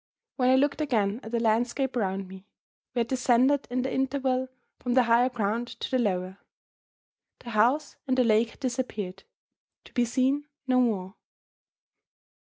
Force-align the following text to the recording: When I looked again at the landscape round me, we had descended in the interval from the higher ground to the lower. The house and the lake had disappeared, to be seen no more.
When 0.37 0.49
I 0.49 0.55
looked 0.55 0.81
again 0.81 1.19
at 1.21 1.31
the 1.31 1.39
landscape 1.39 1.95
round 1.95 2.27
me, 2.27 2.47
we 2.95 3.01
had 3.01 3.07
descended 3.07 3.67
in 3.69 3.83
the 3.83 3.93
interval 3.93 4.47
from 4.79 4.95
the 4.95 5.03
higher 5.03 5.29
ground 5.29 5.67
to 5.79 5.91
the 5.91 5.99
lower. 5.99 6.39
The 7.41 7.51
house 7.51 7.97
and 8.07 8.17
the 8.17 8.23
lake 8.23 8.49
had 8.49 8.61
disappeared, 8.61 9.25
to 9.85 9.93
be 9.93 10.05
seen 10.05 10.47
no 10.65 10.79
more. 10.81 11.15